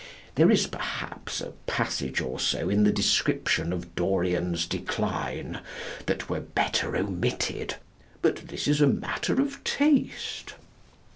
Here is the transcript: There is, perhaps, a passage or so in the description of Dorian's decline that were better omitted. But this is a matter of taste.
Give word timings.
There 0.33 0.49
is, 0.49 0.65
perhaps, 0.65 1.41
a 1.41 1.51
passage 1.67 2.21
or 2.21 2.39
so 2.39 2.69
in 2.69 2.85
the 2.85 2.91
description 2.91 3.71
of 3.71 3.93
Dorian's 3.93 4.65
decline 4.65 5.59
that 6.07 6.27
were 6.27 6.39
better 6.41 6.97
omitted. 6.97 7.75
But 8.23 8.47
this 8.47 8.67
is 8.67 8.81
a 8.81 8.87
matter 8.87 9.39
of 9.39 9.63
taste. 9.63 10.55